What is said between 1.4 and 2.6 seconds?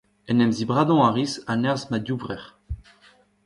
a-nerzh ma divrec'h.